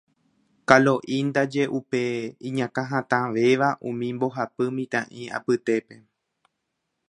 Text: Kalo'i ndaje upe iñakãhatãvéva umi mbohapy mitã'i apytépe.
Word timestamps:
Kalo'i 0.69 1.17
ndaje 1.27 1.63
upe 1.79 2.01
iñakãhatãvéva 2.47 3.67
umi 3.89 4.07
mbohapy 4.15 4.65
mitã'i 4.77 5.23
apytépe. 5.37 5.95